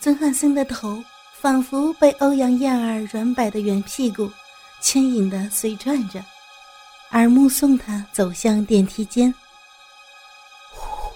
[0.00, 1.02] 曾汉森的头
[1.40, 4.30] 仿佛被欧阳燕儿软摆的圆屁股
[4.80, 6.24] 牵引的随转着，
[7.10, 9.34] 而目送他走向电梯间。
[10.72, 11.10] 呼，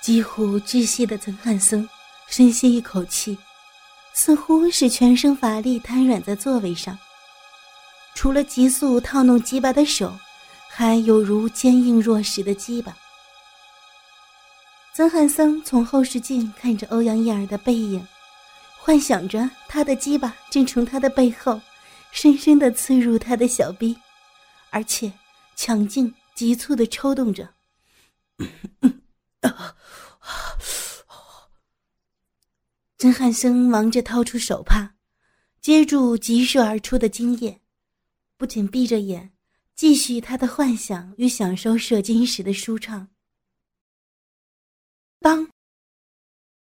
[0.00, 1.88] 几乎窒息的曾汉森
[2.26, 3.38] 深吸一口气，
[4.12, 6.98] 似乎是全身乏力瘫软在座位上。
[8.14, 10.14] 除了急速套弄鸡巴的手，
[10.68, 12.94] 还有如坚硬若石的鸡巴。
[14.94, 18.06] 曾汉森从后视镜看着欧阳燕儿的背影，
[18.78, 21.58] 幻想着他的鸡巴正从他的背后，
[22.10, 23.96] 深深的刺入他的小臂，
[24.68, 25.10] 而且
[25.56, 27.48] 强劲急促的抽动着。
[32.98, 34.94] 曾汉森忙着掏出手帕，
[35.62, 37.62] 接住急射而出的精液，
[38.36, 39.32] 不仅闭着眼，
[39.74, 43.08] 继续他的幻想与享受射精时的舒畅。
[45.22, 45.48] 当，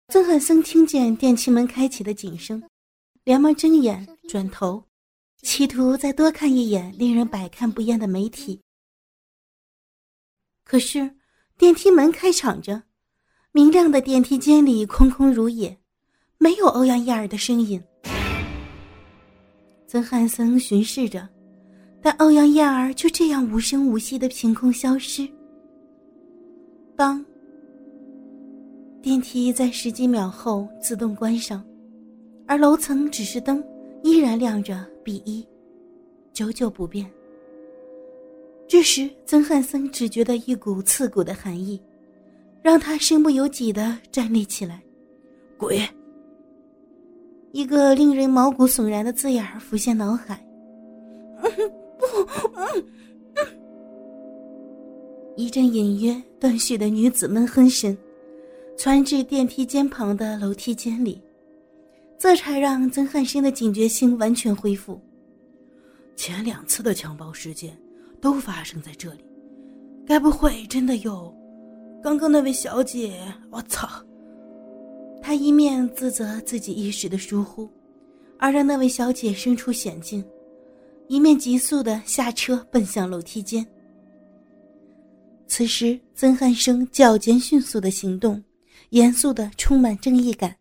[0.09, 2.61] 曾汉森听见电梯门开启的警声，
[3.23, 4.83] 连忙睁眼转头，
[5.43, 8.61] 企图再多看一眼令人百看不厌的媒体。
[10.65, 11.15] 可是
[11.57, 12.83] 电梯门开敞着，
[13.53, 15.79] 明亮的电梯间里空空如也，
[16.37, 17.81] 没有欧阳燕儿的身影。
[19.87, 21.29] 曾汉森巡视着，
[22.03, 25.29] 但欧阳燕儿就这样无声无息的凭空消失。
[26.97, 27.25] 当。
[29.03, 31.65] 电梯在十几秒后自动关上，
[32.47, 33.65] 而楼层指示灯
[34.03, 35.47] 依然亮着 B 一，
[36.35, 37.11] 久久不变。
[38.69, 41.81] 这时，曾汉森只觉得一股刺骨的寒意，
[42.63, 44.83] 让他身不由己的站立起来。
[45.57, 45.81] 鬼！
[47.53, 50.45] 一个令人毛骨悚然的字眼浮现脑海。
[51.99, 52.07] 不
[55.37, 57.97] 一阵隐约断续的女子闷哼声。
[58.83, 61.21] 窜至电梯间旁的楼梯间里，
[62.19, 64.99] 这才让曾汉生的警觉性完全恢复。
[66.17, 67.79] 前两次的强暴事件
[68.23, 69.21] 都发生在这里，
[70.07, 71.31] 该不会真的有？
[72.03, 73.87] 刚刚那位小姐，我操！
[75.21, 77.69] 他一面自责自己一时的疏忽，
[78.39, 80.25] 而让那位小姐身处险境，
[81.07, 83.63] 一面急速的下车奔向楼梯间。
[85.47, 88.43] 此时，曾汉生脚尖迅速的行动。
[88.91, 90.57] 严肃的，充满正义感，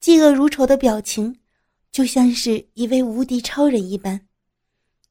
[0.00, 1.36] 嫉恶如仇的表情，
[1.92, 4.20] 就像是一位无敌超人一般。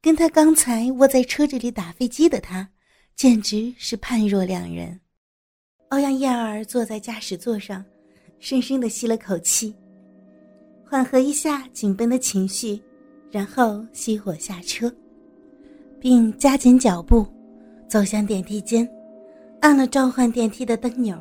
[0.02, 2.70] 跟他刚才窝在车子里打飞机的他，
[3.16, 5.00] 简直是判若两人。
[5.90, 7.84] 欧阳燕儿坐在驾驶座上，
[8.40, 9.74] 深深的吸了口气，
[10.86, 12.82] 缓和一下紧绷的情绪，
[13.32, 14.94] 然后熄火下车，
[15.98, 17.26] 并加紧脚步，
[17.88, 18.86] 走向电梯间，
[19.62, 21.18] 按了召唤电梯的灯钮。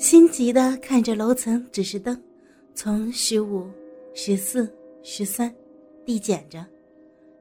[0.00, 2.18] 心急的看着楼层指示灯，
[2.74, 3.70] 从十五、
[4.14, 5.54] 十四、十三
[6.06, 6.64] 递减着，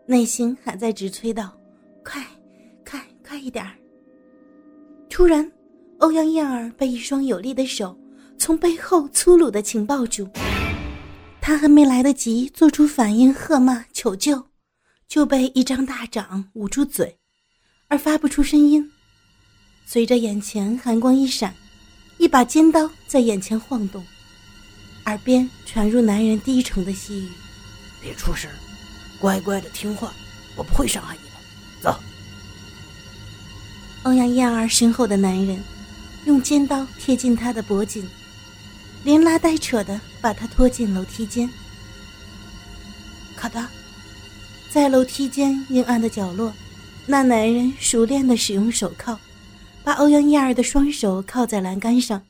[0.06, 1.58] 内心还在直催道
[2.04, 2.22] ：“快，
[2.86, 3.78] 快，快一点儿！”
[5.10, 5.50] 突然，
[6.00, 7.98] 欧阳燕儿被一双有力的手
[8.38, 10.28] 从背后粗鲁的紧抱住，
[11.40, 14.44] 她还没来得及做出反应，喝骂求救，
[15.08, 17.18] 就被一张大掌捂住嘴，
[17.88, 18.92] 而发不出声音。
[19.86, 21.56] 随着眼前寒光一闪。
[22.20, 24.06] 一把尖刀在眼前晃动，
[25.06, 27.30] 耳边传入男人低沉的细语
[28.02, 28.52] ：“别出声，
[29.18, 30.14] 乖乖的听话，
[30.58, 31.36] 我不会伤害你的。”
[31.82, 31.98] 走。
[34.04, 35.64] 欧阳燕儿身后的男人
[36.26, 38.06] 用尖刀贴近她的脖颈，
[39.06, 41.50] 连拉带扯的把她拖进楼梯间。
[43.34, 43.66] 咔嗒，
[44.70, 46.54] 在楼梯间阴暗的角落，
[47.06, 49.18] 那男人熟练的使用手铐。
[49.90, 52.22] 把欧阳燕儿的双手铐在栏杆上，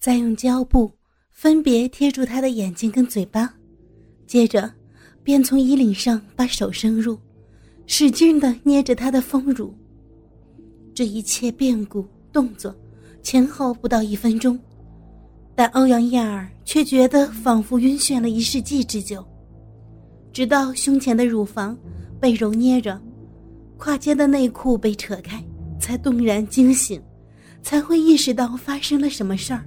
[0.00, 0.90] 再用胶布
[1.30, 3.52] 分别贴住她的眼睛跟嘴巴，
[4.26, 4.72] 接着
[5.22, 7.18] 便从衣领上把手伸入，
[7.84, 9.74] 使劲的捏着她的丰乳。
[10.94, 12.74] 这一切变故动作
[13.22, 14.58] 前后不到一分钟，
[15.54, 19.22] 但欧阳燕儿却觉得仿佛晕眩了一世纪之久。
[20.32, 21.76] 直到胸前的乳房
[22.18, 22.98] 被揉捏着，
[23.76, 25.44] 胯间的内裤被扯开。
[25.88, 27.02] 才动然惊醒，
[27.62, 29.64] 才会意识到发生了什么事儿。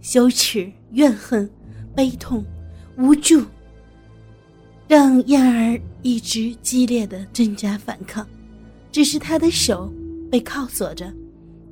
[0.00, 1.48] 羞耻、怨恨、
[1.94, 2.44] 悲痛、
[2.98, 3.40] 无助，
[4.88, 8.26] 让燕儿一直激烈的挣扎反抗。
[8.90, 9.88] 只是他的手
[10.28, 11.14] 被铐锁着，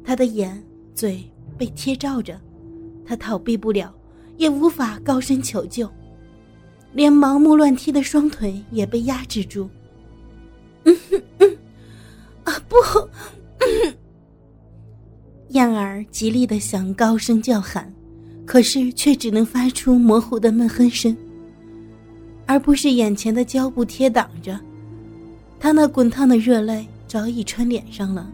[0.04, 0.62] 他的眼、
[0.94, 1.28] 嘴
[1.58, 2.40] 被贴罩着，
[3.04, 3.92] 他逃避不了，
[4.36, 5.90] 也无法高声求救，
[6.92, 9.68] 连盲目乱踢的双腿也被压制住。
[10.84, 11.58] 嗯哼嗯。
[12.60, 12.76] 不！
[15.50, 17.92] 燕儿极力的想高声叫喊，
[18.46, 21.14] 可是却只能发出模糊的闷哼声，
[22.46, 24.58] 而不是眼前的胶布贴挡着。
[25.60, 28.30] 他那滚烫的热泪早已穿脸上了，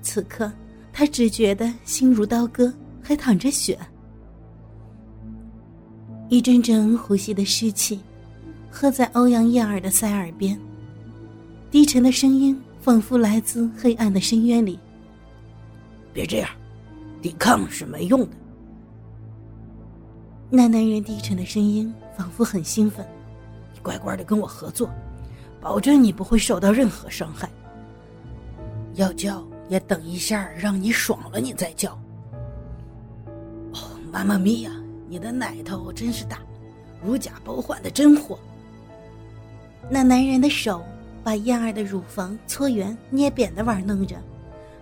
[0.00, 0.50] 此刻
[0.92, 3.78] 他只觉得心如刀割，还淌着血。
[6.28, 7.98] 一阵阵呼吸的湿气，
[8.70, 10.58] 喝在欧阳燕儿的腮耳边，
[11.70, 12.58] 低沉的声音
[12.88, 14.78] 仿佛来自黑暗的深渊里。
[16.10, 16.48] 别这样，
[17.20, 18.30] 抵抗是没用的。
[20.48, 23.06] 那男人低沉的声音仿佛很兴奋
[23.74, 24.88] ：“你乖乖的跟我合作，
[25.60, 27.46] 保证你不会受到任何伤害。
[28.94, 31.92] 要叫也等一下，让你爽了你再叫。”
[33.74, 34.72] 哦，妈妈咪呀，
[35.10, 36.38] 你的奶头真是大，
[37.04, 38.38] 如假包换的真货。
[39.90, 40.82] 那男人的手
[41.22, 44.16] 把燕儿的乳房搓圆捏扁的玩弄着，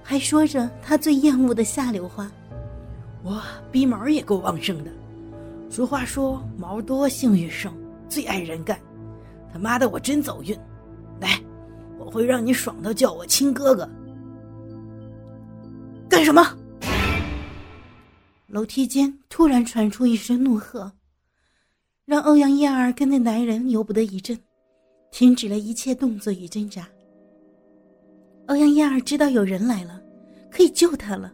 [0.02, 2.30] 还说着他最厌恶的下流话
[3.22, 3.42] ：“我，
[3.72, 4.90] 逼毛也够旺盛的。”
[5.68, 7.74] 俗话说：“毛多性欲盛，
[8.08, 8.78] 最爱人干。”
[9.52, 10.56] 他妈的，我真走运！
[11.20, 11.40] 来，
[11.98, 13.88] 我会让你爽到叫我亲哥哥。
[16.08, 16.56] 干什么？
[18.46, 20.92] 楼梯间突然传出一声怒喝，
[22.04, 24.38] 让欧阳燕儿跟那男人由不得一震，
[25.10, 26.88] 停止了一切动作与挣扎。
[28.46, 30.00] 欧阳燕儿知道有人来了，
[30.50, 31.32] 可以救他了，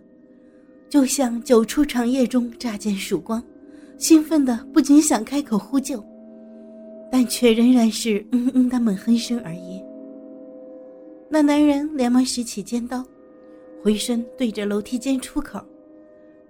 [0.89, 3.43] 就像九出长夜中乍见曙光。
[3.99, 6.05] 兴奋的不仅想开口呼救，
[7.11, 9.81] 但却仍然是嗯嗯的闷哼声而已。
[11.29, 13.05] 那男人连忙拾起尖刀，
[13.83, 15.61] 回身对着楼梯间出口。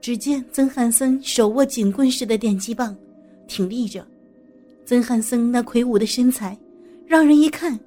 [0.01, 2.97] 只见曾汉森手握警棍似的电击棒，
[3.47, 4.05] 挺立着。
[4.85, 6.59] 曾汉森那魁梧的身材，
[7.13, 7.79] 让人一看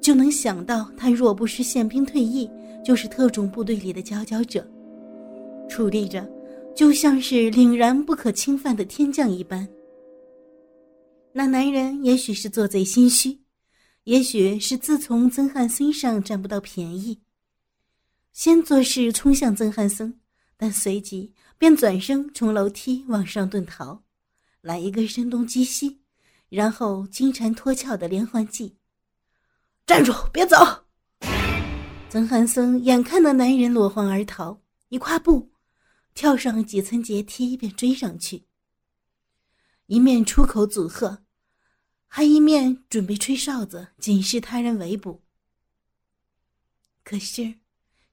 [0.00, 2.50] 就能想到他若不是宪兵退役，
[2.84, 4.68] 就是特种部队里的佼佼者。
[5.68, 6.28] 矗立着。
[6.74, 9.68] 就像是凛然不可侵犯的天将一般。
[11.32, 13.38] 那男人也许是做贼心虚，
[14.02, 17.20] 也许是自从曾汉森上占不到便宜，
[18.32, 20.18] 先做事冲向曾汉森，
[20.56, 24.02] 但随即便转身从楼梯往上遁逃，
[24.60, 25.98] 来一个声东击西，
[26.52, 28.76] 然后金蝉脱壳的连环计。
[29.86, 30.56] 站住，别走！
[32.10, 34.60] 曾汉森眼看那男人落荒而逃，
[34.90, 35.50] 一跨步。
[36.12, 38.44] 跳上几层阶梯，便追上去。
[39.86, 41.24] 一面出口阻吓，
[42.06, 45.22] 还一面准备吹哨子警示他人围捕。
[47.02, 47.54] 可是，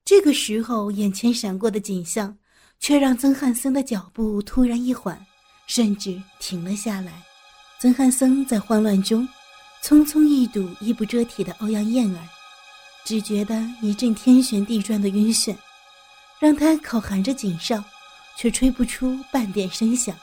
[0.05, 2.37] 这个时候眼前闪过的景象，
[2.79, 5.25] 却让曾汉森的脚步突然一缓，
[5.67, 7.25] 甚至停了下来。
[7.81, 9.25] 曾汉森在慌乱中，
[9.81, 12.27] 匆匆一睹衣不遮体的欧阳燕儿，
[13.05, 15.55] 只觉得一阵天旋地转的晕眩。
[16.41, 17.81] 让他口含着锦哨，
[18.37, 20.13] 却吹不出半点声响。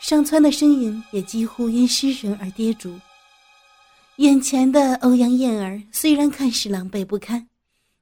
[0.00, 2.98] 上蹿的身影也几乎因失神而跌足。
[4.16, 7.48] 眼前的欧阳燕儿虽然看似狼狈不堪，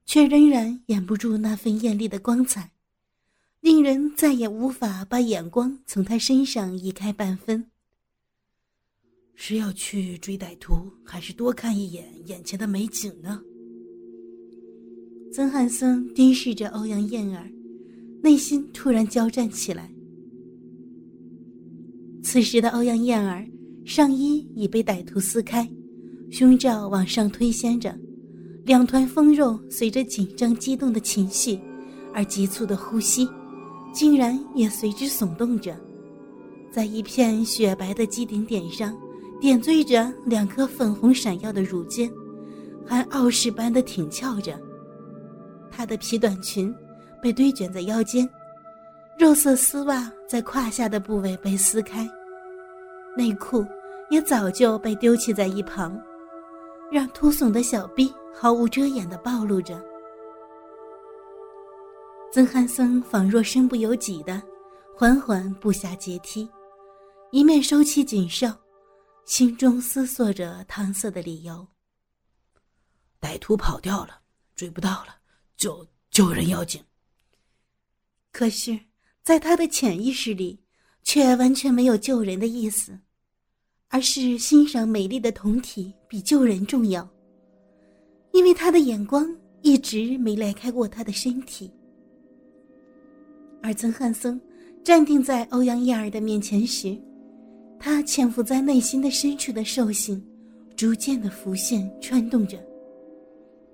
[0.06, 2.70] 却仍然掩不住那份艳丽的光彩，
[3.60, 7.70] 令人再也无法把眼光从她身上移开半分。
[9.40, 13.40] 是要去追歹徒，还是多看一眼眼前的美景呢？
[15.32, 17.48] 曾汉森盯视着欧阳燕儿，
[18.20, 19.88] 内心突然交战起来。
[22.20, 23.46] 此时的欧阳燕儿
[23.86, 25.66] 上衣已被歹徒撕开，
[26.32, 27.96] 胸罩往上推掀着，
[28.64, 31.56] 两团丰肉随着紧张激动的情绪
[32.12, 33.26] 而急促的呼吸，
[33.94, 35.78] 竟然也随之耸动着，
[36.72, 38.94] 在一片雪白的基顶点上
[39.40, 42.10] 点缀着两颗粉红闪耀的乳尖，
[42.84, 44.58] 还傲视般的挺翘着。
[45.70, 46.74] 她的皮短裙
[47.22, 48.28] 被堆卷在腰间，
[49.18, 52.08] 肉色丝袜在胯下的部位被撕开，
[53.16, 53.64] 内裤
[54.10, 56.00] 也早就被丢弃在一旁，
[56.90, 59.80] 让凸耸的小臂毫无遮掩的暴露着。
[62.32, 64.42] 曾汉森仿若身不由己的
[64.94, 66.48] 缓缓步下阶梯，
[67.30, 68.52] 一面收起锦哨，
[69.28, 71.68] 心中思索着搪塞的理由。
[73.20, 74.22] 歹徒跑掉了，
[74.56, 75.14] 追不到了。
[75.54, 76.82] 救救人要紧。
[78.32, 78.80] 可是，
[79.22, 80.58] 在他的潜意识里，
[81.02, 82.98] 却完全没有救人的意思，
[83.88, 87.06] 而是欣赏美丽的酮体比救人重要。
[88.32, 89.28] 因为他的眼光
[89.60, 91.70] 一直没离开过他的身体。
[93.62, 94.40] 而曾汉森
[94.82, 96.98] 站定在欧阳燕儿的面前时，
[97.78, 100.22] 他潜伏在内心的深处的兽性，
[100.76, 102.58] 逐渐的浮现穿动着。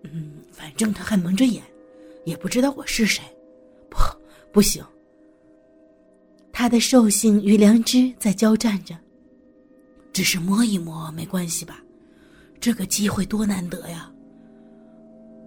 [0.02, 1.62] 嗯，反正他还蒙着眼。
[2.24, 3.22] 也不知道我是谁，
[3.90, 3.98] 不，
[4.50, 4.82] 不行。
[6.52, 8.96] 他的兽性与良知在交战着。
[10.10, 11.82] 只是摸一摸没关系吧？
[12.60, 14.10] 这个机会多难得呀！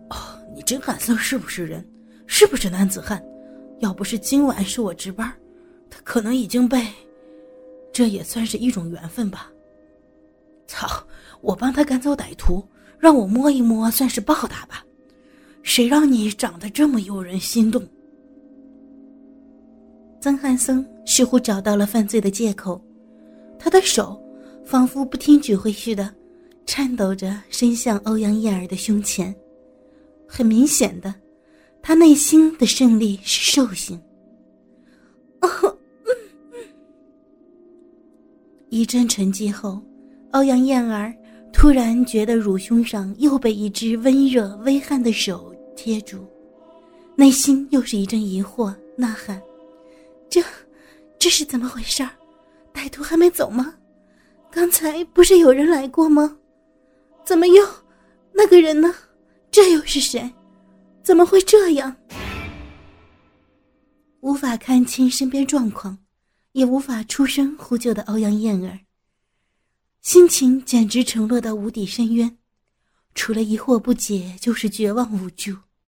[0.09, 0.15] 哦，
[0.53, 1.83] 你真敢说是不是人？
[2.27, 3.23] 是不是男子汉？
[3.79, 5.33] 要不是今晚是我值班，
[5.89, 6.85] 他可能已经被……
[7.97, 9.51] 这也算是一种缘分吧。
[10.67, 10.87] 操！
[11.41, 12.63] 我帮他赶走歹徒，
[12.99, 14.85] 让我摸一摸，算是报答吧。
[15.63, 17.83] 谁让你长得这么诱人心动？
[20.21, 22.79] 曾汉森似乎找到了犯罪的借口，
[23.57, 24.23] 他的手
[24.63, 26.13] 仿佛不听指挥似的，
[26.67, 29.35] 颤抖着伸向欧阳燕儿的胸前。
[30.27, 31.11] 很明显的，
[31.81, 33.99] 他内心的胜利是兽性。
[38.77, 39.81] 一阵沉寂后，
[40.33, 41.11] 欧阳燕儿。
[41.51, 46.23] 突然觉得乳胸上又被一只温热微汗的手贴住，
[47.15, 49.41] 内心又是一阵疑惑，呐喊
[50.29, 50.43] ：“这，
[51.17, 52.07] 这是怎么回事？
[52.71, 53.73] 歹徒还没走吗？
[54.51, 56.37] 刚才不是有人来过吗？
[57.25, 57.65] 怎么又……
[58.31, 58.93] 那个人呢？
[59.49, 60.31] 这又是谁？
[61.01, 61.95] 怎么会这样？”
[64.21, 65.97] 无法看清身边状况，
[66.57, 68.79] 也无法出声呼救的欧阳燕儿。
[70.01, 72.35] 心情简直沉落到无底深渊，
[73.13, 75.55] 除了疑惑不解，就是绝望无助。